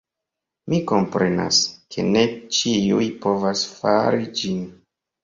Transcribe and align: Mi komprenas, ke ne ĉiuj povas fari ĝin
Mi 0.71 0.77
komprenas, 0.91 1.59
ke 1.95 2.05
ne 2.15 2.23
ĉiuj 2.61 3.05
povas 3.27 3.63
fari 3.75 4.27
ĝin 4.41 4.65